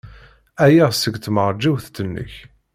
[0.63, 2.33] Ɛyiɣ seg tmeṛjiwt-nnek.